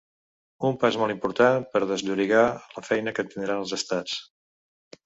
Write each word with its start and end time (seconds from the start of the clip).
Un 0.69 0.79
pas 0.83 0.95
molt 1.01 1.15
important 1.15 1.67
per 1.75 1.83
a 1.83 1.91
desllorigar 1.91 2.43
la 2.79 2.87
feina 2.89 3.17
que 3.21 3.29
tindran 3.31 3.63
els 3.67 3.79
estats. 3.81 4.19